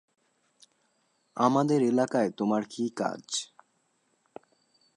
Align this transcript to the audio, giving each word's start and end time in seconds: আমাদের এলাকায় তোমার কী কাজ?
আমাদের 1.37 1.79
এলাকায় 1.83 2.29
তোমার 2.31 2.61
কী 2.69 2.85
কাজ? 2.95 3.23